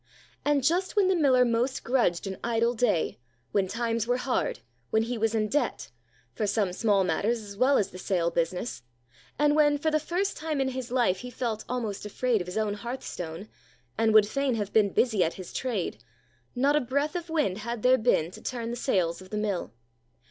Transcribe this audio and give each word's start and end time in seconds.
And, 0.43 0.63
just 0.63 0.95
when 0.95 1.09
the 1.09 1.15
miller 1.15 1.45
most 1.45 1.83
grudged 1.83 2.25
an 2.25 2.39
idle 2.43 2.73
day, 2.73 3.19
when 3.51 3.67
times 3.67 4.07
were 4.07 4.17
hard, 4.17 4.61
when 4.89 5.03
he 5.03 5.15
was 5.15 5.35
in 5.35 5.47
debt,—for 5.47 6.47
some 6.47 6.73
small 6.73 7.03
matters, 7.03 7.39
as 7.43 7.55
well 7.55 7.77
as 7.77 7.91
the 7.91 7.99
sail 7.99 8.31
business,—and 8.31 9.55
when, 9.55 9.77
for 9.77 9.91
the 9.91 9.99
first 9.99 10.37
time 10.37 10.59
in 10.59 10.69
his 10.69 10.89
life, 10.89 11.19
he 11.19 11.29
felt 11.29 11.65
almost 11.69 12.03
afraid 12.03 12.41
of 12.41 12.47
his 12.47 12.57
own 12.57 12.73
hearthstone, 12.73 13.47
and 13.95 14.11
would 14.11 14.27
fain 14.27 14.55
have 14.55 14.73
been 14.73 14.89
busy 14.91 15.23
at 15.23 15.33
his 15.35 15.53
trade, 15.53 16.03
not 16.55 16.75
a 16.75 16.81
breath 16.81 17.15
of 17.15 17.29
wind 17.29 17.59
had 17.59 17.83
there 17.83 17.99
been 17.99 18.31
to 18.31 18.41
turn 18.41 18.71
the 18.71 18.77
sails 18.77 19.21
of 19.21 19.29
the 19.29 19.37
mill. 19.37 19.71